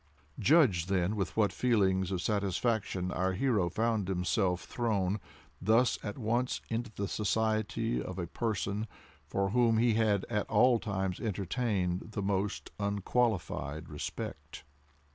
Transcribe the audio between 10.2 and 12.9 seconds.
at all times entertained the most